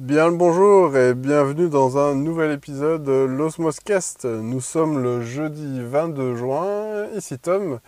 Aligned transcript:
Bien 0.00 0.30
le 0.30 0.36
bonjour 0.38 0.96
et 0.96 1.12
bienvenue 1.12 1.68
dans 1.68 1.98
un 1.98 2.14
nouvel 2.14 2.52
épisode 2.52 3.02
de 3.02 3.12
l'Osmoscast. 3.12 4.24
Nous 4.24 4.62
sommes 4.62 5.02
le 5.02 5.20
jeudi 5.20 5.82
22 5.82 6.36
juin, 6.36 7.06
ici 7.14 7.38
Tom, 7.38 7.80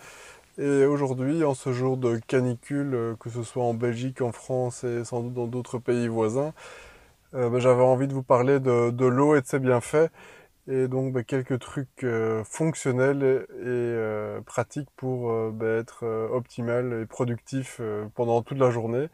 et 0.59 0.85
aujourd'hui, 0.85 1.43
en 1.43 1.55
ce 1.55 1.73
jour 1.73 1.97
de 1.97 2.17
canicule, 2.27 3.15
que 3.19 3.31
ce 3.31 3.41
soit 3.41 3.63
en 3.63 3.73
Belgique, 3.73 4.21
en 4.21 4.31
France 4.31 4.83
et 4.83 5.03
sans 5.03 5.21
doute 5.21 5.33
dans 5.33 5.47
d'autres 5.47 5.79
pays 5.79 6.07
voisins, 6.07 6.53
euh, 7.33 7.49
ben, 7.49 7.57
j'avais 7.57 7.81
envie 7.81 8.07
de 8.07 8.13
vous 8.13 8.21
parler 8.21 8.59
de, 8.59 9.05
l'eau 9.07 9.35
et 9.35 9.41
de 9.41 9.47
ses 9.47 9.57
bienfaits, 9.57 10.11
et 10.67 10.87
donc 10.87 11.13
ben, 11.13 11.23
quelques 11.23 11.57
trucs 11.57 12.03
euh, 12.03 12.43
fonctionnels 12.43 13.23
et, 13.23 13.65
euh, 13.65 14.39
pratiques 14.41 14.89
pour 14.97 15.33
ben, 15.51 15.79
être 15.79 16.05
optimal 16.31 16.93
et 17.01 17.05
productif 17.07 17.81
pendant 18.13 18.43
toute 18.43 18.59
la 18.59 18.69
journée. 18.69 19.09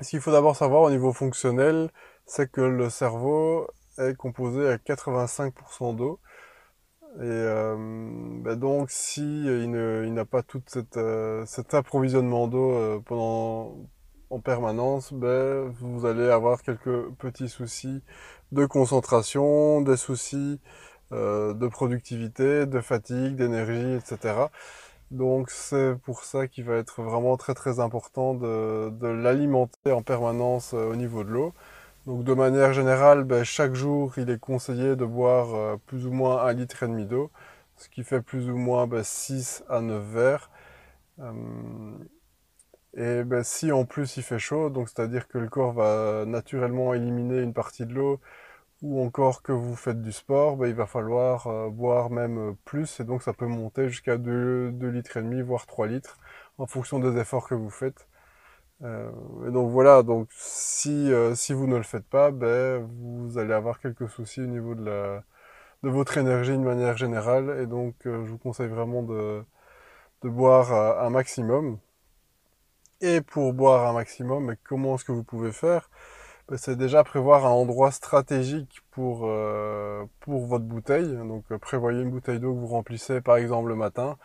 Ce 0.00 0.10
qu'il 0.10 0.20
faut 0.20 0.32
d'abord 0.32 0.56
savoir 0.56 0.82
au 0.82 0.90
niveau 0.90 1.12
fonctionnel, 1.12 1.90
c'est 2.26 2.50
que 2.50 2.60
le 2.60 2.90
cerveau 2.90 3.68
est 3.98 4.16
composé 4.16 4.68
à 4.68 4.76
85% 4.76 5.94
d'eau. 5.94 6.20
Et 7.16 7.20
euh, 7.22 7.76
ben 8.42 8.56
donc, 8.56 8.90
si 8.90 9.22
il, 9.22 9.70
n'a 9.70 10.24
pas 10.24 10.42
tout 10.42 10.62
euh, 10.96 11.46
cet 11.46 11.74
approvisionnement 11.74 12.48
d'eau 12.48 12.72
euh, 12.72 13.00
pendant 13.04 13.76
en 14.30 14.40
permanence, 14.40 15.12
ben, 15.12 15.68
vous 15.80 16.06
allez 16.06 16.28
avoir 16.28 16.62
quelques 16.62 17.10
petits 17.18 17.48
soucis 17.48 18.02
de 18.50 18.66
concentration, 18.66 19.80
des 19.80 19.96
soucis 19.96 20.60
de 21.12 21.68
productivité, 21.68 22.66
de 22.66 22.80
fatigue, 22.80 23.36
d'énergie, 23.36 23.94
etc. 23.94 24.46
Donc 25.14 25.50
c'est 25.50 25.94
pour 26.02 26.24
ça 26.24 26.48
qu'il 26.48 26.64
va 26.64 26.76
être 26.76 27.00
vraiment 27.02 27.36
très 27.36 27.54
très 27.54 27.78
important 27.78 28.34
de, 28.34 29.06
l'alimenter 29.06 29.92
en 29.92 30.02
permanence 30.02 30.74
euh, 30.74 30.90
au 30.90 30.96
niveau 30.96 31.22
de 31.22 31.30
l'eau. 31.30 31.54
Donc 32.06 32.24
de 32.24 32.34
manière 32.34 32.72
générale, 32.72 33.22
ben, 33.24 33.44
chaque 33.44 33.74
jour 33.74 34.12
il 34.18 34.28
est 34.30 34.40
conseillé 34.40 34.96
de 34.96 35.04
boire 35.04 35.54
euh, 35.54 35.76
plus 35.86 36.06
ou 36.06 36.12
moins 36.12 36.44
un 36.44 36.52
litre 36.52 36.82
et 36.82 36.88
demi 36.88 37.06
d'eau, 37.06 37.30
ce 37.76 37.88
qui 37.88 38.02
fait 38.02 38.22
plus 38.22 38.50
ou 38.50 38.56
moins 38.56 38.88
6 39.02 39.64
ben, 39.68 39.76
à 39.76 39.80
9 39.82 40.04
verres. 40.04 40.50
Euh, 41.20 41.32
et 42.94 43.22
ben, 43.24 43.44
si 43.44 43.70
en 43.72 43.84
plus 43.84 44.16
il 44.16 44.24
fait 44.24 44.40
chaud, 44.40 44.68
donc 44.68 44.88
c'est-à-dire 44.88 45.28
que 45.28 45.38
le 45.38 45.48
corps 45.48 45.72
va 45.74 46.24
naturellement 46.26 46.92
éliminer 46.94 47.40
une 47.40 47.54
partie 47.54 47.86
de 47.86 47.94
l'eau, 47.94 48.20
ou 48.84 49.02
encore 49.02 49.42
que 49.42 49.52
vous 49.52 49.76
faites 49.76 50.02
du 50.02 50.12
sport, 50.12 50.56
ben, 50.58 50.68
il 50.68 50.74
va 50.74 50.86
falloir 50.86 51.46
euh, 51.46 51.70
boire 51.70 52.10
même 52.10 52.38
euh, 52.38 52.52
plus 52.66 53.00
et 53.00 53.04
donc 53.04 53.22
ça 53.22 53.32
peut 53.32 53.46
monter 53.46 53.88
jusqu'à 53.88 54.18
2, 54.18 54.68
litres 54.90 55.16
et 55.16 55.22
demi, 55.22 55.40
voire 55.42 55.66
3 55.66 55.86
litres 55.86 56.18
en 56.58 56.66
fonction 56.66 56.98
des 56.98 57.18
efforts 57.18 57.48
que 57.48 57.54
vous 57.54 57.70
faites. 57.70 58.06
Euh, 58.82 59.10
et 59.48 59.52
donc 59.52 59.70
voilà, 59.70 60.02
donc 60.02 60.28
si, 60.32 61.10
si 61.34 61.54
vous 61.54 61.66
ne 61.66 61.76
le 61.76 61.82
faites 61.82 62.04
pas, 62.04 62.30
ben, 62.30 62.86
vous 63.00 63.38
allez 63.38 63.54
avoir 63.54 63.80
quelques 63.80 64.08
soucis 64.10 64.42
au 64.42 64.46
niveau 64.46 64.74
de, 64.74 65.18
votre 65.82 66.18
énergie 66.18 66.52
de 66.52 66.58
manière 66.58 66.96
générale 66.96 67.60
et 67.60 67.66
donc 67.66 67.94
je 68.04 68.10
vous 68.10 68.38
conseille 68.38 68.68
vraiment 68.68 69.02
de 69.02 69.44
boire 70.24 70.72
un 71.02 71.10
maximum. 71.10 71.78
Et 73.00 73.20
pour 73.20 73.52
boire 73.54 73.86
un 73.88 73.92
maximum, 73.94 74.56
comment 74.64 74.96
est-ce 74.96 75.04
que 75.04 75.12
vous 75.12 75.24
pouvez 75.24 75.52
faire? 75.52 75.90
C'est 76.56 76.76
déjà 76.76 77.04
prévoir 77.04 77.46
un 77.46 77.50
endroit 77.50 77.90
stratégique 77.90 78.80
pour, 78.90 79.22
euh, 79.24 80.04
pour 80.20 80.46
votre 80.46 80.64
bouteille. 80.64 81.16
Donc 81.16 81.44
euh, 81.50 81.58
prévoyez 81.58 82.02
une 82.02 82.10
bouteille 82.10 82.38
d'eau 82.40 82.54
que 82.54 82.58
vous 82.58 82.66
remplissez 82.66 83.20
par 83.20 83.36
exemple 83.36 83.68
le 83.68 83.76
matin. 83.76 84.16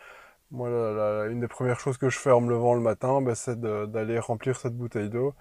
Moi, 0.50 0.68
une 1.30 1.40
des 1.40 1.48
premières 1.48 1.78
choses 1.80 1.96
que 1.98 2.08
je 2.10 2.18
fais 2.18 2.32
en 2.32 2.40
me 2.40 2.50
levant 2.50 2.74
le 2.74 2.80
matin, 2.80 3.22
bah, 3.22 3.34
c'est 3.36 3.60
d'aller 3.60 4.18
remplir 4.18 4.56
cette 4.58 4.76
bouteille 4.76 5.08
d'eau. 5.08 5.34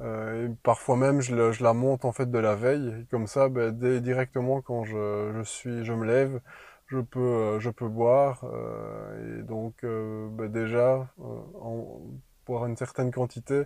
Euh, 0.00 0.48
et 0.48 0.54
parfois 0.62 0.96
même, 0.96 1.20
je, 1.20 1.52
je, 1.52 1.62
la 1.62 1.72
monte 1.74 2.04
en 2.04 2.12
fait 2.12 2.30
de 2.30 2.38
la 2.38 2.54
veille. 2.54 3.06
comme 3.10 3.26
ça, 3.26 3.48
bah, 3.48 3.70
dès, 3.70 4.00
directement 4.00 4.60
quand 4.62 4.84
je, 4.84 5.32
je, 5.36 5.42
suis, 5.42 5.84
je 5.84 5.92
me 5.92 6.06
lève, 6.06 6.40
je 6.88 6.98
peux, 6.98 7.20
euh, 7.20 7.60
je 7.60 7.70
peux 7.70 7.88
boire. 7.88 8.44
Euh, 8.44 9.40
et 9.40 9.42
donc 9.42 9.84
bah, 9.84 10.48
déjà, 10.48 11.08
en, 11.18 12.00
boire 12.46 12.66
une 12.66 12.76
certaine 12.76 13.10
quantité, 13.12 13.64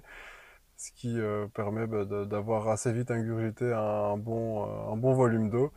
ce 0.77 0.91
qui 0.93 1.19
euh, 1.19 1.47
permet 1.55 1.87
bah, 1.87 2.05
d'avoir 2.05 2.69
assez 2.69 2.93
vite 2.93 3.11
ingurgité 3.11 3.73
un, 3.73 4.17
bon, 4.17 4.65
euh, 4.65 4.93
un 4.93 4.97
bon 4.97 5.15
volume 5.15 5.51
d'eau. 5.51 5.73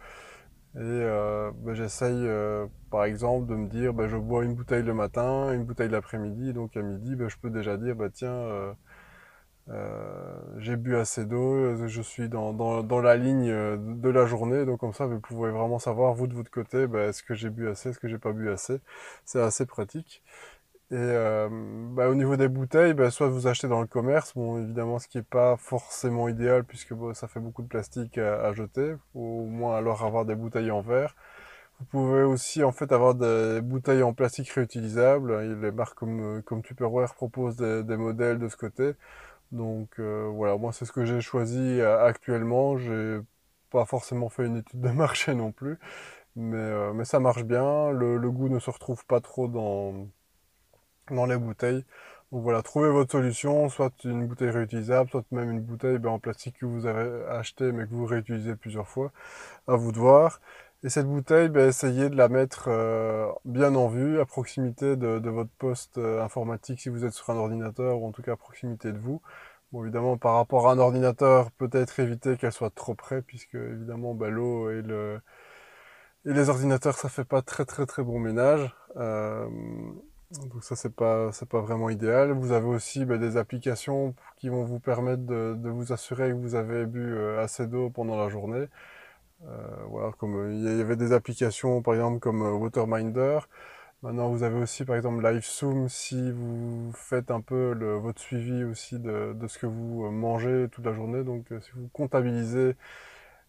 Et 0.76 0.80
euh, 0.82 1.52
bah, 1.56 1.74
j'essaye 1.74 2.28
par 2.92 3.06
exemple 3.06 3.48
de 3.48 3.56
me 3.56 3.68
dire 3.68 3.94
bah, 3.94 4.08
je 4.08 4.18
bois 4.18 4.44
une 4.46 4.56
bouteille 4.56 4.84
le 4.84 4.94
matin, 4.94 5.54
une 5.54 5.64
bouteille 5.66 5.90
l'après-midi, 5.90 6.54
donc 6.54 6.78
à 6.78 6.82
midi 6.82 7.16
je 7.28 7.38
peux 7.38 7.50
déjà 7.50 7.78
dire 7.78 7.96
tiens 8.14 8.76
j'ai 10.58 10.76
bu 10.78 10.96
assez 10.96 11.26
d'eau, 11.26 11.88
je 11.88 12.02
suis 12.02 12.28
dans, 12.30 12.54
dans, 12.54 12.84
dans, 12.84 13.02
la 13.02 13.16
ligne 13.18 13.48
de 13.48 14.10
la 14.10 14.26
journée, 14.26 14.66
donc 14.66 14.80
comme 14.80 14.94
ça 14.94 15.06
vous 15.06 15.20
pouvez 15.20 15.52
vraiment 15.52 15.80
savoir 15.80 16.14
vous 16.14 16.28
de 16.28 16.34
votre 16.34 16.52
côté 16.52 16.88
est-ce 16.96 17.24
que 17.24 17.36
j'ai 17.36 17.50
bu 17.50 17.68
assez, 17.70 17.90
est-ce 17.90 18.00
que 18.00 18.08
j'ai 18.08 18.18
pas 18.18 18.32
bu 18.34 18.50
assez. 18.50 18.80
C'est 19.26 19.42
assez 19.42 19.66
pratique. 19.66 20.24
Et 20.92 20.96
euh, 20.96 21.48
bah, 21.52 22.10
au 22.10 22.16
niveau 22.16 22.36
des 22.36 22.48
bouteilles, 22.48 22.96
bah, 22.96 23.12
soit 23.12 23.28
vous 23.28 23.46
achetez 23.46 23.68
dans 23.68 23.82
le 23.82 23.86
commerce, 23.86 24.34
bon 24.34 24.58
évidemment 24.64 24.98
ce 24.98 25.08
qui 25.08 25.20
est 25.20 25.22
pas 25.24 25.56
forcément 25.56 26.28
idéal 26.28 26.64
puisque 26.64 26.96
ça 27.14 27.28
fait 27.28 27.40
beaucoup 27.40 27.62
de 27.62 27.68
plastique 27.68 28.18
à, 28.18 28.52
jeter, 28.54 28.96
ou 29.14 29.44
au 29.44 29.46
moins 29.46 29.78
alors 29.78 30.04
avoir 30.04 30.26
des 30.26 30.34
bouteilles 30.36 30.72
en 30.72 30.82
verre. 30.82 31.16
Vous 31.80 31.86
pouvez 31.86 32.24
aussi 32.24 32.64
en 32.64 32.72
fait 32.72 32.92
avoir 32.92 33.16
des 33.16 33.62
bouteilles 33.62 34.04
en 34.04 34.14
plastique 34.14 34.50
réutilisables. 34.50 35.40
Les 35.62 35.72
marques 35.72 35.98
comme, 35.98 36.42
comme 36.44 36.64
Tupperware 36.64 37.14
proposent 37.16 37.58
des, 37.58 37.98
modèles 37.98 38.40
de 38.40 38.50
ce 38.50 38.58
côté. 38.58 38.94
Donc 39.52 40.00
euh, 40.00 40.30
voilà, 40.34 40.58
moi 40.58 40.74
c'est 40.74 40.86
ce 40.86 40.92
que 40.92 41.06
j'ai 41.06 41.22
choisi 41.22 41.60
euh, 41.82 42.04
actuellement. 42.06 42.78
J'ai 42.78 43.20
pas 43.72 43.86
forcément 43.86 44.30
fait 44.30 44.46
une 44.48 44.58
étude 44.58 44.82
de 44.82 44.90
marché 44.92 45.36
non 45.36 45.52
plus, 45.52 45.80
mais, 46.36 46.94
mais 46.94 47.06
ça 47.06 47.20
marche 47.20 47.44
bien. 47.44 47.92
Le, 47.92 48.18
le 48.18 48.32
goût 48.32 48.50
ne 48.50 48.60
se 48.60 48.72
retrouve 48.72 49.06
pas 49.06 49.22
trop 49.22 49.48
dans 49.48 50.08
dans 51.14 51.26
les 51.26 51.38
bouteilles. 51.38 51.84
Donc 52.32 52.44
voilà, 52.44 52.62
trouvez 52.62 52.90
votre 52.90 53.12
solution, 53.12 53.70
soit 53.70 53.92
une 54.04 54.28
bouteille 54.28 54.52
réutilisable, 54.52 55.10
soit 55.10 55.24
même 55.32 55.50
une 55.52 55.62
bouteille 55.62 55.98
ben, 55.98 56.12
en 56.12 56.20
plastique 56.20 56.60
que 56.60 56.66
vous 56.66 56.86
avez 56.86 57.26
acheté 57.28 57.72
mais 57.72 57.86
que 57.86 57.92
vous 57.92 58.06
réutilisez 58.06 58.56
plusieurs 58.56 58.88
fois, 58.88 59.12
à 59.68 59.76
vous 59.76 59.92
de 59.92 59.98
voir. 59.98 60.40
Et 60.84 60.90
cette 60.90 61.08
bouteille, 61.08 61.50
ben, 61.50 61.68
essayez 61.68 62.10
de 62.10 62.16
la 62.16 62.30
mettre 62.30 62.70
euh, 62.70 63.32
bien 63.46 63.76
en 63.76 63.88
vue, 63.88 64.20
à 64.20 64.26
proximité 64.26 64.96
de, 64.96 65.30
votre 65.30 65.50
poste 65.58 65.98
euh, 65.98 66.24
informatique 66.24 66.80
si 66.82 66.90
vous 66.90 67.04
êtes 67.04 67.14
sur 67.14 67.30
un 67.32 67.38
ordinateur, 67.38 68.02
ou 68.02 68.08
en 68.08 68.12
tout 68.12 68.22
cas 68.22 68.34
à 68.34 68.38
proximité 68.38 68.92
de 68.94 69.00
vous. 69.00 69.22
Bon, 69.72 69.84
évidemment, 69.84 70.18
par 70.18 70.36
rapport 70.36 70.70
à 70.70 70.74
un 70.74 70.80
ordinateur, 70.80 71.52
peut-être 71.52 72.00
éviter 72.00 72.38
qu'elle 72.38 72.52
soit 72.52 72.74
trop 72.74 72.96
près, 72.96 73.22
puisque 73.22 73.56
évidemment, 73.56 74.14
ben, 74.16 74.30
l'eau 74.30 74.70
et 74.72 74.82
le 74.82 75.20
et 76.26 76.34
les 76.34 76.50
ordinateurs, 76.50 76.96
ça 76.98 77.10
fait 77.10 77.26
pas 77.26 77.42
très 77.42 77.66
très 77.66 77.86
très 77.86 78.04
bon 78.04 78.20
ménage. 78.20 78.74
Euh, 78.98 79.48
donc 80.32 80.64
ça 80.64 80.76
c'est 80.76 80.94
pas 80.94 81.32
c'est 81.32 81.50
pas 81.50 81.60
vraiment 81.62 81.90
idéal. 81.90 82.32
Vous 82.34 82.52
avez 82.52 82.68
aussi 82.68 83.04
bah, 83.06 83.18
des 83.18 83.36
applications 83.38 84.14
qui 84.38 84.50
vont 84.50 84.64
vous 84.64 84.80
permettre 84.80 85.24
de, 85.26 85.56
de, 85.58 85.70
vous 85.70 85.92
assurer 85.92 86.30
que 86.30 86.36
vous 86.36 86.54
avez 86.56 86.86
bu 86.86 87.02
euh, 87.02 87.42
assez 87.44 87.66
d'eau 87.68 87.90
pendant 87.90 88.16
la 88.16 88.30
journée. 88.30 88.68
Euh, 89.48 89.58
voilà, 89.90 90.12
comme 90.20 90.36
euh, 90.38 90.54
il 90.54 90.78
y 90.80 90.82
avait 90.82 90.96
des 90.98 91.14
applications 91.14 91.82
par 91.82 91.96
exemple 91.96 92.20
comme 92.20 92.42
Waterminder. 92.44 93.40
Maintenant 94.04 94.30
vous 94.30 94.44
avez 94.44 94.62
aussi 94.62 94.86
par 94.86 94.96
exemple 94.98 95.28
LiveZoom 95.28 95.90
si 95.90 96.32
vous 96.32 96.92
faites 96.94 97.32
un 97.32 97.42
peu 97.42 97.74
le, 97.74 97.96
votre 97.98 98.22
suivi 98.22 98.64
aussi 98.64 99.00
de, 99.00 99.34
de, 99.34 99.48
ce 99.48 99.60
que 99.60 99.68
vous 99.68 100.10
mangez 100.12 100.68
toute 100.72 100.86
la 100.86 100.94
journée. 100.94 101.24
Donc 101.24 101.48
si 101.62 101.72
vous 101.76 101.90
comptabilisez 101.94 102.76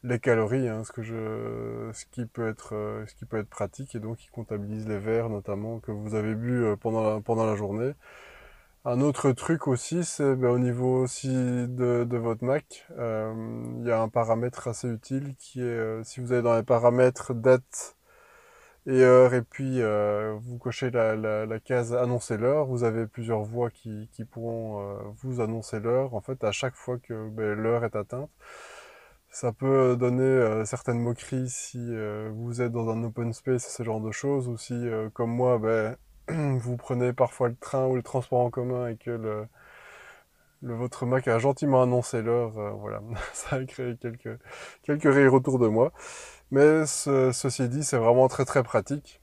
les 0.03 0.19
calories, 0.19 0.69
hein, 0.69 0.84
ce 0.84 0.93
que 0.93 1.03
je, 1.03 1.91
ce 1.93 2.06
qui 2.06 2.25
peut 2.27 2.49
être, 2.49 2.75
euh, 2.75 3.05
ce 3.06 3.15
qui 3.15 3.27
peut 3.27 3.38
être 3.38 3.49
pratique 3.50 3.94
et 3.94 4.00
donc 4.00 4.25
il 4.25 4.31
comptabilise 4.31 4.88
les 4.88 4.99
verres 4.99 5.28
notamment 5.28 5.81
que 5.81 5.93
vous 5.93 6.15
avez 6.15 6.34
bu 6.34 6.65
euh, 6.65 6.77
pendant 6.77 7.03
la, 7.16 7.21
pendant 7.21 7.47
la 7.47 7.55
journée. 7.56 7.93
Un 8.87 9.03
autre 9.03 9.33
truc 9.33 9.66
aussi, 9.69 10.05
c'est 10.05 10.37
ben, 10.37 10.49
au 10.50 10.59
niveau 10.59 11.03
aussi 11.03 11.28
de, 11.28 12.05
de 12.05 12.16
votre 12.16 12.44
Mac, 12.44 12.87
euh, 12.99 13.35
il 13.81 13.87
y 13.87 13.91
a 13.91 14.00
un 14.00 14.08
paramètre 14.08 14.69
assez 14.69 14.88
utile 14.88 15.35
qui 15.38 15.62
est, 15.62 16.05
si 16.05 16.20
vous 16.20 16.32
allez 16.32 16.43
dans 16.43 16.56
les 16.56 16.62
paramètres 16.62 17.35
date 17.35 17.96
et 18.87 19.03
heure 19.03 19.35
et 19.35 19.43
puis 19.43 19.82
vous 20.41 20.58
cochez 20.58 20.91
la, 20.91 21.14
la, 21.14 21.46
la, 21.46 21.61
case 21.61 21.94
annoncer 21.94 22.38
l'heure, 22.38 22.67
vous 22.67 22.85
avez 22.85 23.06
plusieurs 23.06 23.43
voix 23.43 23.70
qui, 23.70 24.08
qui 24.12 24.25
pourront 24.25 25.12
vous 25.23 25.43
annoncer 25.43 25.81
l'heure 25.81 26.14
en 26.14 26.23
fait 26.23 26.43
à 26.44 26.53
chaque 26.53 26.75
fois 26.75 26.99
que 26.99 27.29
ben, 27.29 27.55
l'heure 27.55 27.85
est 27.85 27.96
atteinte. 27.96 28.31
Ça 29.31 29.53
peut 29.53 29.97
donner 29.97 30.25
euh, 30.25 30.65
certaines 30.65 30.99
moqueries 30.99 31.49
si 31.49 31.79
euh, 31.79 32.31
vous 32.35 32.61
êtes 32.62 32.73
dans 32.73 32.88
un 32.91 33.05
open 33.05 33.32
space, 33.32 33.73
ce 33.77 33.82
genre 33.85 34.00
de 34.00 34.11
choses, 34.11 34.49
ou 34.49 34.56
si, 34.56 34.75
euh, 34.75 35.09
comme 35.11 35.31
moi, 35.31 35.59
ben, 35.59 35.97
vous 36.59 36.77
prenez 36.77 37.12
parfois 37.12 37.49
le 37.49 37.55
train 37.56 37.87
ou 37.87 37.94
le 37.94 38.03
transport 38.03 38.41
en 38.41 38.50
commun 38.50 38.88
et 38.88 38.97
que 38.97 39.47
votre 40.62 41.06
Mac 41.06 41.29
a 41.29 41.38
gentiment 41.38 41.82
annoncé 41.82 42.23
l'heure, 42.23 42.53
voilà, 42.79 43.00
ça 43.32 43.56
a 43.56 43.65
créé 43.65 43.97
quelques, 43.97 44.38
quelques 44.82 45.15
rires 45.15 45.32
autour 45.32 45.59
de 45.61 45.69
moi. 45.69 45.93
Mais 46.50 46.85
ceci 46.87 47.69
dit, 47.69 47.85
c'est 47.85 47.99
vraiment 47.99 48.29
très 48.29 48.44
très 48.44 48.62
pratique 48.65 49.21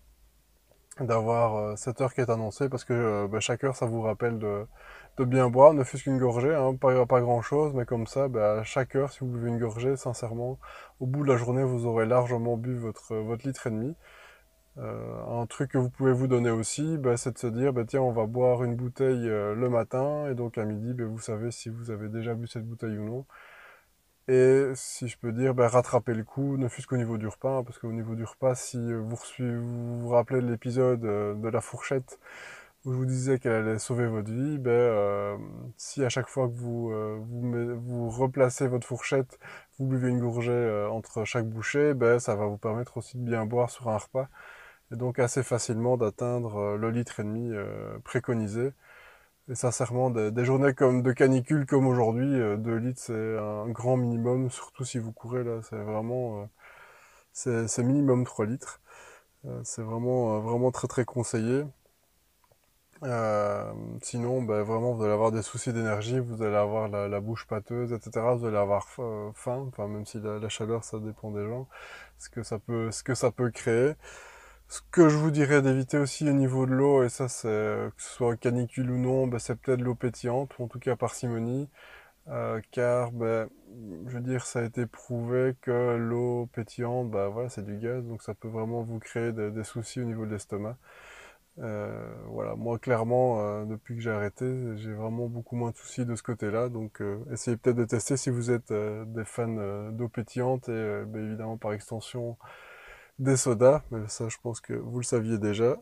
d'avoir 0.99 1.77
cette 1.77 2.01
heure 2.01 2.13
qui 2.13 2.21
est 2.21 2.29
annoncée 2.29 2.69
parce 2.69 2.85
que 2.85 3.27
ben, 3.27 3.39
chaque 3.39 3.63
heure, 3.63 3.75
ça 3.75 3.85
vous 3.85 4.01
rappelle 4.01 4.39
de, 4.39 4.65
de 5.17 5.25
bien 5.25 5.49
boire, 5.49 5.73
ne 5.73 5.83
fût-ce 5.83 6.03
qu'une 6.03 6.19
gorgée, 6.19 6.53
hein, 6.53 6.75
pas, 6.75 7.05
pas 7.05 7.21
grand 7.21 7.41
chose, 7.41 7.73
mais 7.73 7.85
comme 7.85 8.07
ça, 8.07 8.27
bah, 8.27 8.59
à 8.59 8.63
chaque 8.63 8.95
heure, 8.95 9.11
si 9.11 9.19
vous 9.21 9.27
buvez 9.27 9.49
une 9.49 9.59
gorgée, 9.59 9.95
sincèrement, 9.97 10.59
au 10.99 11.07
bout 11.07 11.23
de 11.23 11.29
la 11.29 11.37
journée, 11.37 11.63
vous 11.63 11.85
aurez 11.85 12.05
largement 12.05 12.57
bu 12.57 12.75
votre, 12.77 13.15
litre 13.43 13.67
et 13.67 13.71
demi. 13.71 13.95
Euh, 14.77 15.41
un 15.41 15.45
truc 15.47 15.71
que 15.71 15.77
vous 15.79 15.89
pouvez 15.89 16.13
vous 16.13 16.27
donner 16.27 16.51
aussi, 16.51 16.97
bah, 16.99 17.17
c'est 17.17 17.33
de 17.33 17.39
se 17.39 17.47
dire, 17.47 17.73
bah, 17.73 17.83
tiens, 17.87 18.01
on 18.01 18.11
va 18.11 18.27
boire 18.27 18.63
une 18.63 18.75
bouteille 18.75 19.27
euh, 19.27 19.55
le 19.55 19.69
matin, 19.69 20.27
et 20.29 20.35
donc 20.35 20.57
à 20.57 20.65
midi, 20.65 20.93
vous 21.01 21.19
savez 21.19 21.51
si 21.51 21.69
vous 21.69 21.91
avez 21.91 22.09
déjà 22.09 22.35
bu 22.35 22.47
cette 22.47 22.65
bouteille 22.67 22.97
ou 22.97 23.05
non. 23.05 23.25
Et 24.29 24.71
si 24.75 25.07
je 25.07 25.17
peux 25.17 25.31
dire, 25.31 25.53
rattraper 25.55 26.13
le 26.13 26.23
coup, 26.23 26.57
ne 26.57 26.67
fût-ce 26.67 26.85
qu'au 26.85 26.97
niveau 26.97 27.17
du 27.17 27.27
repas, 27.27 27.59
hein, 27.59 27.63
parce 27.63 27.79
qu'au 27.79 27.93
niveau 27.93 28.13
du 28.15 28.25
repas, 28.25 28.55
si 28.55 28.77
vous 28.77 29.15
vous, 29.39 29.99
vous 30.01 30.09
rappelez 30.09 30.41
de 30.41 30.47
l'épisode 30.47 31.05
euh, 31.05 31.33
de 31.33 31.47
la 31.47 31.61
fourchette, 31.61 32.19
où 32.87 32.93
je 32.93 32.97
vous 32.97 33.05
disais 33.05 33.37
qu'elle 33.37 33.51
allait 33.51 33.79
sauver 33.79 34.07
votre 34.07 34.31
vie, 34.31 34.57
ben, 34.59 34.71
euh, 34.71 35.37
si 35.77 36.05
à 36.05 36.09
chaque 36.09 36.29
fois 36.29 36.47
que 36.47 36.53
vous, 36.53 36.89
euh, 36.91 37.19
vous, 37.19 38.09
replacez 38.09 38.67
votre 38.69 38.87
fourchette, 38.87 39.39
vous 39.77 39.87
buvez 39.87 40.09
une 40.09 40.21
gorgée 40.21 40.51
euh, 40.51 40.89
entre 40.89 41.25
chaque 41.25 41.47
bouchée, 41.49 41.93
ben, 41.93 42.19
ça 42.19 42.35
va 42.35 42.45
vous 42.45 42.57
permettre 42.57 42.95
aussi 42.97 43.17
de 43.17 43.23
bien 43.23 43.45
boire 43.45 43.69
sur 43.71 43.89
un 43.89 43.97
repas, 43.97 44.29
et 44.91 44.95
donc 44.95 45.19
assez 45.19 45.43
facilement 45.43 45.97
d'atteindre 45.97 46.77
le 46.77 46.91
litre 46.91 47.19
et 47.19 47.23
demi 47.23 47.51
préconisé. 48.05 48.71
Et 49.49 49.55
sincèrement, 49.55 50.09
des, 50.11 50.31
des, 50.31 50.45
journées 50.45 50.73
comme 50.73 51.03
de 51.03 51.11
canicule 51.13 51.65
comme 51.65 51.87
aujourd'hui, 51.87 52.27
2 52.57 52.75
litres 52.77 53.01
c'est 53.01 53.37
un 53.37 53.69
grand 53.69 53.97
minimum, 53.97 54.49
surtout 54.51 54.85
si 54.85 54.99
vous 54.99 55.11
courez 55.11 55.43
là, 55.43 55.61
c'est 55.63 55.77
vraiment, 55.77 56.49
c'est 57.33 57.83
minimum 57.83 58.25
3 58.25 58.45
litres. 58.45 58.81
c'est 59.63 59.83
vraiment, 59.83 60.39
vraiment 60.41 60.71
très 60.71 60.87
très 60.87 61.05
conseillé. 61.05 61.65
Euh, 63.03 63.71
sinon, 64.01 64.41
ben, 64.41 64.63
vraiment, 64.63 64.93
vous 64.93 65.03
allez 65.03 65.13
avoir 65.13 65.31
des 65.31 65.43
soucis 65.43 65.71
d'énergie, 65.71 66.19
vous 66.19 66.41
allez 66.41 66.55
avoir 66.55 66.87
la, 66.87 67.19
bouche 67.19 67.45
pâteuse, 67.45 67.93
etc. 67.93 68.35
Vous 68.37 68.45
allez 68.45 68.57
avoir 68.57 68.87
euh, 68.99 69.29
faim, 69.35 69.65
enfin, 69.67 69.87
même 69.87 70.05
si 70.05 70.19
la, 70.19 70.39
la, 70.39 70.49
chaleur, 70.49 70.83
ça 70.83 70.99
dépend 70.99 71.31
des 71.31 71.45
gens, 71.45 71.67
ce 72.17 72.29
que 72.29 72.43
ça 72.43 72.57
peut, 72.59 72.91
ce 72.91 73.03
que 73.03 73.13
ça 73.15 73.31
peut 73.31 73.51
créer. 73.51 73.93
Ce 74.69 74.81
que 74.91 75.09
je 75.09 75.17
vous 75.17 75.31
dirais 75.31 75.61
d'éviter 75.61 75.97
aussi 75.97 76.29
au 76.29 76.33
niveau 76.33 76.65
de 76.65 76.73
l'eau, 76.73 77.03
et 77.03 77.09
ça, 77.09 77.29
c'est 77.29 77.47
que 77.47 78.03
ce 78.03 78.09
soit 78.15 78.35
canicule 78.37 78.91
ou 78.91 78.97
non, 78.97 79.27
ben, 79.27 79.39
c'est 79.39 79.55
peut-être 79.55 79.81
l'eau 79.81 79.95
pétillante, 79.95 80.57
ou 80.59 80.65
en 80.65 80.67
tout 80.67 80.79
cas 80.79 80.95
parcimonie, 80.95 81.69
euh, 82.29 82.61
car, 82.71 83.11
ben, 83.11 83.49
je 84.07 84.13
veux 84.13 84.21
dire, 84.21 84.45
ça 84.45 84.59
a 84.59 84.63
été 84.63 84.85
prouvé 84.87 85.55
que 85.61 85.97
l'eau 85.97 86.47
pétillante, 86.53 87.11
ben, 87.11 87.29
voilà, 87.29 87.49
c'est 87.49 87.65
du 87.65 87.77
gaz, 87.77 88.03
donc 88.05 88.21
ça 88.23 88.33
peut 88.33 88.49
vraiment 88.49 88.83
vous 88.83 88.99
créer 88.99 89.31
des 89.33 89.63
soucis 89.63 90.01
au 90.01 90.05
niveau 90.05 90.25
de 90.25 90.31
l'estomac. 90.31 90.77
Euh, 91.59 92.13
voilà, 92.27 92.55
moi 92.55 92.77
clairement, 92.77 93.41
euh, 93.41 93.65
depuis 93.65 93.95
que 93.95 94.01
j'ai 94.01 94.11
arrêté, 94.11 94.45
j'ai 94.77 94.93
vraiment 94.93 95.27
beaucoup 95.27 95.55
moins 95.55 95.71
de 95.71 95.77
soucis 95.77 96.05
de 96.05 96.15
ce 96.15 96.21
côté-là. 96.23 96.69
Donc 96.69 97.01
euh, 97.01 97.19
essayez 97.31 97.57
peut-être 97.57 97.77
de 97.77 97.85
tester 97.85 98.15
si 98.17 98.29
vous 98.29 98.51
êtes 98.51 98.71
des 98.71 99.25
fans 99.25 99.91
d'eau 99.91 100.07
pétillante 100.09 100.69
et 100.69 101.03
ben, 101.07 101.25
évidemment 101.25 101.57
par 101.57 101.73
extension 101.73 102.37
des 103.19 103.37
sodas. 103.37 103.83
Mais 103.91 104.07
ça, 104.07 104.29
je 104.29 104.37
pense 104.43 104.61
que 104.61 104.73
vous 104.73 104.99
le 104.99 105.05
saviez 105.05 105.37
déjà. 105.39 105.77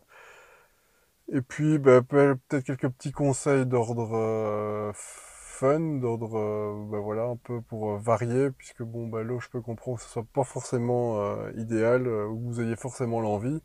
Et 1.32 1.40
puis 1.42 1.78
ben, 1.78 2.02
peut-être 2.02 2.64
quelques 2.64 2.88
petits 2.88 3.12
conseils 3.12 3.66
d'ordre 3.66 4.92
fun, 4.94 5.80
d'ordre 5.98 6.86
ben, 6.90 6.98
voilà 7.00 7.24
un 7.24 7.36
peu 7.36 7.60
pour 7.62 7.96
varier, 7.98 8.50
puisque 8.50 8.82
bon 8.82 9.08
bah 9.08 9.22
l'eau, 9.22 9.40
je 9.40 9.48
peux 9.48 9.60
comprendre 9.60 9.98
que 9.98 10.04
ce 10.04 10.10
soit 10.10 10.26
pas 10.32 10.44
forcément 10.44 11.48
idéal 11.56 12.06
ou 12.08 12.38
que 12.38 12.44
vous 12.44 12.60
ayez 12.60 12.76
forcément 12.76 13.20
l'envie. 13.20 13.60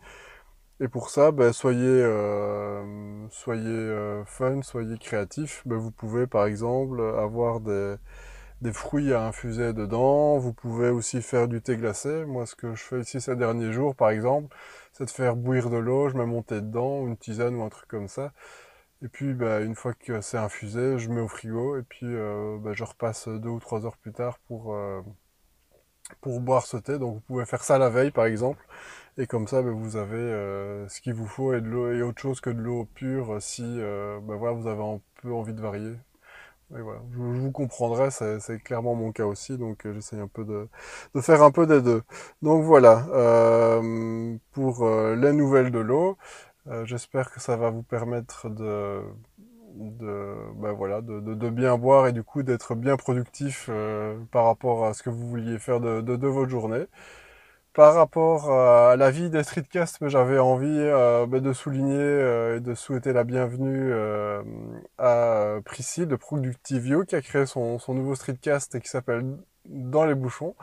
Et 0.81 0.88
pour 0.88 1.12
ça, 1.12 1.31
bah, 1.31 1.54
soyez, 1.54 1.80
euh, 1.86 3.28
soyez 3.30 3.68
euh, 3.68 4.25
fun, 4.25 4.63
soyez 4.63 4.98
créatif. 4.98 5.62
Bah, 5.68 5.75
vous 5.78 5.92
pouvez 5.92 6.25
par 6.28 6.45
exemple 6.48 7.01
avoir 7.19 7.60
des, 7.60 7.95
des, 8.62 8.74
fruits 8.74 9.13
à 9.13 9.28
infuser 9.28 9.74
dedans. 9.74 10.39
Vous 10.39 10.54
pouvez 10.54 10.89
aussi 10.89 11.22
faire 11.22 11.48
du 11.48 11.62
thé 11.62 11.78
glacé. 11.78 12.25
Moi, 12.25 12.45
ce 12.48 12.56
que 12.56 12.75
je 12.75 12.83
fais 12.83 13.01
ici 13.01 13.22
ces 13.22 13.36
derniers 13.36 13.72
jours, 13.72 13.95
par 13.95 14.10
exemple, 14.10 14.56
c'est 14.94 15.06
de 15.06 15.12
faire 15.12 15.36
bouillir 15.36 15.69
de 15.69 15.78
l'eau, 15.78 16.10
je 16.10 16.18
mets 16.18 16.25
mon 16.25 16.44
thé 16.44 16.62
dedans, 16.62 17.07
une 17.07 17.18
tisane 17.18 17.56
ou 17.56 17.63
un 17.63 17.69
truc 17.69 17.88
comme 17.88 18.07
ça. 18.07 18.34
Et 19.04 19.10
puis, 19.10 19.34
bah, 19.34 19.62
une 19.62 19.75
fois 19.75 19.94
que 19.94 20.22
c'est 20.22 20.38
infusé, 20.38 21.00
je 21.00 21.10
mets 21.10 21.22
au 21.22 21.27
frigo 21.27 21.77
et 21.77 21.84
puis 21.84 22.07
euh, 22.07 22.74
je 22.74 22.84
repasse 22.84 23.27
deux 23.27 23.50
ou 23.50 23.60
trois 23.60 23.86
heures 23.86 23.98
plus 23.98 24.13
tard 24.13 24.39
pour, 24.48 24.75
euh, 24.75 25.01
pour 26.22 26.39
boire 26.42 26.66
ce 26.66 26.77
thé. 26.77 27.00
Donc, 27.00 27.16
vous 27.16 27.22
pouvez 27.22 27.45
faire 27.45 27.63
ça 27.63 27.77
la 27.77 27.89
veille, 27.89 28.12
par 28.12 28.25
exemple. 28.25 28.66
Et 29.18 29.28
comme 29.28 29.48
ça, 29.48 29.62
ben, 29.62 29.72
vous 29.72 29.98
avez 29.98 30.16
euh, 30.18 30.88
ce 30.88 31.02
qu'il 31.02 31.13
vous 31.13 31.28
faut 31.28 31.54
et 31.54 31.62
de 31.62 31.68
l'eau 31.68 31.92
et 31.92 32.02
autre 32.02 32.22
chose 32.22 32.40
que 32.42 32.50
de 32.50 32.60
l'eau 32.62 32.86
pure 32.96 33.42
si 33.42 33.63
euh, 33.66 34.19
ben, 34.22 34.36
voilà, 34.36 34.56
vous 34.56 34.68
avez 34.68 34.81
un 34.84 35.02
peu 35.22 35.34
envie 35.34 35.54
de 35.54 35.62
varier. 35.62 35.94
Et 36.78 36.81
voilà. 36.81 37.02
je, 37.12 37.18
vous 37.18 37.52
comprendrai, 37.52 38.12
c'est 38.12 38.63
clairement 38.63 38.96
mon 38.96 39.12
cas 39.12 39.25
aussi, 39.25 39.58
donc 39.58 39.86
euh, 39.86 39.94
j'essaye 39.94 40.19
un 40.22 40.28
peu 40.28 40.46
de, 40.46 40.69
de, 41.16 41.22
faire 41.22 41.44
un 41.44 41.52
peu 41.52 41.68
des 41.68 41.81
deux. 41.81 42.04
Donc 42.42 42.63
voilà, 42.63 43.06
euh, 43.13 44.38
pour 44.54 44.88
les 44.90 45.34
nouvelles 45.34 45.72
de 45.72 45.80
l'eau, 45.80 46.18
j'espère 46.86 47.31
que 47.31 47.42
ça 47.42 47.58
va 47.58 47.69
vous 47.72 47.84
permettre 47.84 48.50
de, 48.50 49.02
de, 49.75 50.36
ben 50.56 50.72
voilà, 50.74 51.02
de, 51.02 51.19
de, 51.19 51.34
de, 51.34 51.50
bien 51.50 51.78
boire 51.78 52.08
et 52.08 52.13
du 52.13 52.24
coup 52.24 52.44
d'être 52.44 52.75
bien 52.75 52.98
productif 52.98 53.69
par 54.31 54.46
rapport 54.46 54.86
à 54.86 54.94
ce 54.94 55.04
que 55.04 55.10
vous 55.10 55.28
vouliez 55.30 55.60
faire 55.60 55.81
de, 55.81 56.02
de 56.02 56.28
votre 56.28 56.50
journée. 56.50 56.86
Par 57.73 57.94
rapport 57.94 58.51
à 58.51 58.97
la 58.97 59.12
vie 59.12 59.29
des 59.29 59.44
streetcasts, 59.44 60.06
j'avais 60.09 60.39
envie 60.39 60.68
euh, 60.68 61.25
bah, 61.25 61.39
de 61.39 61.53
souligner 61.53 61.95
euh, 61.95 62.57
et 62.57 62.59
de 62.59 62.75
souhaiter 62.75 63.13
la 63.13 63.23
bienvenue 63.23 63.94
euh, 63.94 64.44
à 64.97 65.56
Priscille 65.63 66.06
de 66.06 66.18
Productivio 66.18 67.06
qui 67.06 67.15
a 67.15 67.21
créé 67.21 67.45
son, 67.45 67.79
son 67.79 67.94
nouveau 67.94 68.15
streetcast 68.15 68.77
qui 68.81 68.89
s'appelle 68.89 69.38
Dans 69.65 70.03
les 70.06 70.15
bouchons, 70.15 70.56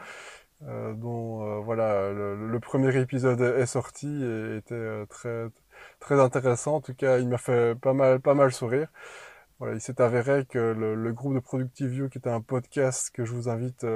dont 0.60 1.60
voilà 1.62 2.12
le, 2.12 2.58
premier 2.60 2.94
épisode 3.00 3.40
est 3.40 3.66
sorti 3.66 4.06
et 4.06 4.56
était 4.58 5.06
très 5.08 5.46
très 6.00 6.20
intéressant. 6.20 6.76
En 6.76 6.80
tout 6.82 6.94
cas, 6.94 7.18
il 7.18 7.28
m'a 7.28 7.38
fait 7.38 7.74
pas 7.80 7.94
mal 7.94 8.20
pas 8.20 8.34
mal 8.34 8.52
sourire. 8.52 8.88
Voilà, 9.60 9.74
il 9.74 9.80
s'est 9.80 10.00
avéré 10.00 10.46
que 10.46 10.58
le, 10.58 10.94
le, 10.94 11.12
groupe 11.12 11.34
de 11.34 11.40
Productivio, 11.40 12.08
qui 12.08 12.18
était 12.18 12.30
un 12.30 12.42
podcast 12.42 13.10
que 13.14 13.24
je 13.24 13.32
vous 13.32 13.48
invite 13.48 13.86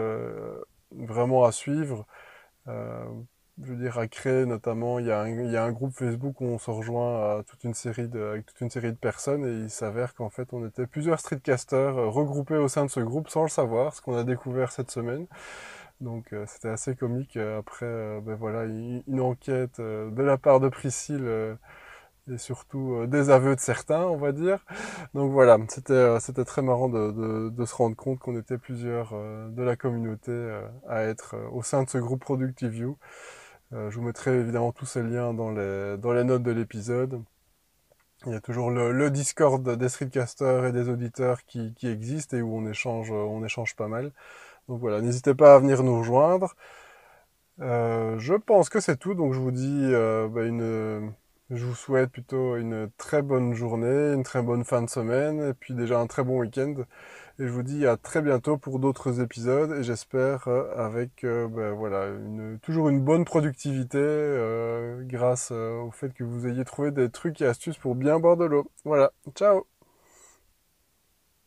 vraiment 0.93 1.45
à 1.45 1.53
suivre, 1.53 2.07
euh, 2.69 3.05
je 3.63 3.73
veux 3.73 3.77
dire, 3.77 3.99
à 3.99 4.09
créer 4.09 4.47
notamment, 4.47 4.99
il 4.99 5.07
y, 5.07 5.11
a 5.11 5.21
un, 5.21 5.29
il 5.29 5.51
y 5.51 5.57
a 5.57 5.65
un 5.65 5.73
groupe 5.73 5.93
Facebook 5.95 6.41
où 6.41 6.45
on 6.45 6.59
se 6.59 6.71
rejoint 6.71 7.39
à 7.39 7.43
toute 7.43 7.65
une 7.65 7.75
série 7.75 8.09
de, 8.09 8.21
avec 8.21 8.47
toute 8.47 8.61
une 8.61 8.71
série 8.71 8.93
de 8.93 8.97
personnes 8.97 9.45
et 9.45 9.65
il 9.65 9.71
s'avère 9.71 10.15
qu'en 10.15 10.31
fait 10.31 10.53
on 10.53 10.67
était 10.67 10.87
plusieurs 10.87 11.21
streetcasters 11.21 11.99
euh, 11.99 12.09
regroupés 12.09 12.57
au 12.57 12.69
sein 12.69 12.85
de 12.85 12.91
ce 12.91 13.01
groupe 13.01 13.29
sans 13.29 13.43
le 13.43 13.49
savoir, 13.49 13.95
ce 13.95 14.01
qu'on 14.01 14.17
a 14.17 14.25
découvert 14.25 14.73
cette 14.73 14.91
semaine. 14.91 15.27
Donc 16.01 16.33
euh, 16.33 16.45
c'était 16.47 16.69
assez 16.69 16.97
comique. 16.97 17.37
Après, 17.37 18.21
ben 18.23 18.35
voilà, 18.35 18.65
une 18.65 19.21
enquête 19.21 19.81
de 19.81 20.23
la 20.23 20.39
part 20.39 20.61
de 20.61 20.69
Priscille 20.69 21.57
et 22.31 22.39
surtout 22.39 22.95
euh, 22.95 23.07
des 23.07 23.31
aveux 23.31 23.57
de 23.57 23.61
certains, 23.61 24.05
on 24.05 24.17
va 24.17 24.33
dire. 24.33 24.65
Donc 25.15 25.33
voilà, 25.33 25.59
c'était 25.69 25.93
euh, 25.93 26.19
très 26.45 26.63
marrant 26.63 26.89
de, 26.89 27.51
de, 27.51 27.65
se 27.65 27.75
rendre 27.75 27.97
compte 27.97 28.19
qu'on 28.19 28.37
était 28.39 28.59
plusieurs 28.59 29.13
euh, 29.15 29.49
de 29.49 29.63
la 29.63 29.77
communauté 29.77 30.33
à 30.89 31.03
être 31.03 31.37
au 31.53 31.63
sein 31.63 31.83
de 31.83 31.89
ce 31.91 31.99
groupe 31.99 32.21
Productive 32.21 32.71
View. 32.71 32.99
je 33.73 33.95
vous 33.97 34.03
mettrai 34.03 34.39
évidemment 34.39 34.73
tous 34.73 34.87
ces 34.87 35.03
liens 35.03 35.35
dans 35.35 35.51
les 35.51 35.97
dans 35.99 36.13
les 36.13 36.25
notes 36.25 36.43
de 36.43 36.53
l'épisode. 36.53 37.23
Il 38.27 38.33
y 38.33 38.37
a 38.37 38.41
toujours 38.41 38.71
le, 38.71 39.11
Discord 39.11 39.69
des 39.77 39.89
streetcasters 39.89 40.67
et 40.67 40.73
des 40.73 40.89
auditeurs 40.89 41.45
qui, 41.45 41.75
qui 41.75 41.89
existe 41.89 42.35
et 42.35 42.43
où 42.43 42.57
on 42.57 42.67
échange 42.69 43.11
on 43.11 43.45
échange 43.45 43.75
pas 43.77 43.89
mal. 43.89 44.13
Donc 44.69 44.81
voilà, 44.81 45.01
n'hésitez 45.01 45.35
pas 45.35 45.55
à 45.57 45.59
venir 45.59 45.83
nous 45.83 45.99
rejoindre. 45.99 46.55
Je 47.59 48.35
pense 48.37 48.69
que 48.69 48.81
c'est 48.81 48.97
tout, 48.97 49.15
donc 49.15 49.33
je 49.35 49.41
vous 49.41 49.51
dis 49.53 49.93
bah 50.33 50.45
une 50.45 51.13
je 51.55 51.65
vous 51.65 51.75
souhaite 51.75 52.11
plutôt 52.11 52.57
une 52.57 52.91
très 52.97 53.23
bonne 53.23 53.55
journée, 53.55 54.15
une 54.15 54.23
très 54.23 54.43
bonne 54.43 54.65
fin 54.65 54.83
de 54.83 54.91
semaine 54.91 55.41
et 55.41 55.55
puis 55.55 55.75
déjà 55.75 55.99
un 56.01 56.07
très 56.07 56.25
bon 56.25 56.39
week-end. 56.41 56.75
Et 57.39 57.47
je 57.47 57.49
vous 57.49 57.63
dis 57.63 57.87
à 57.87 57.97
très 57.97 58.23
bientôt 58.23 58.57
pour 58.59 58.79
d'autres 58.79 59.21
épisodes 59.21 59.73
et 59.73 59.83
j'espère 59.83 60.49
euh, 60.49 60.75
avec 60.77 61.25
euh, 61.25 61.49
ben 61.49 61.73
voilà 61.73 62.09
toujours 62.63 62.89
une 62.89 63.01
bonne 63.01 63.25
productivité 63.25 63.99
euh, 63.99 65.03
grâce 65.05 65.51
au 65.51 65.91
fait 65.91 66.13
que 66.15 66.25
vous 66.25 66.47
ayez 66.47 66.65
trouvé 66.65 66.91
des 66.91 67.11
trucs 67.11 67.41
et 67.41 67.47
astuces 67.47 67.79
pour 67.79 67.95
bien 67.95 68.19
boire 68.19 68.37
de 68.37 68.45
l'eau. 68.45 68.71
Voilà, 68.85 69.13
ciao 69.35 69.72